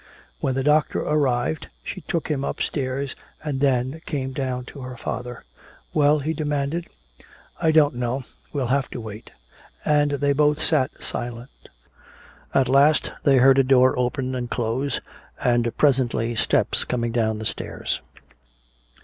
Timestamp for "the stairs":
17.37-18.01